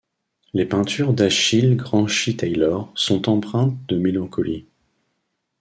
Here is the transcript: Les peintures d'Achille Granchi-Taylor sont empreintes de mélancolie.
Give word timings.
Les 0.55 0.65
peintures 0.65 1.13
d'Achille 1.13 1.75
Granchi-Taylor 1.77 2.91
sont 2.95 3.29
empreintes 3.29 3.77
de 3.87 3.97
mélancolie. 3.99 4.65